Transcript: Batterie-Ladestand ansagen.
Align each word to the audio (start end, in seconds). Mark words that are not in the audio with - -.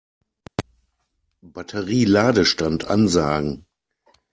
Batterie-Ladestand 1.43 2.85
ansagen. 2.85 3.67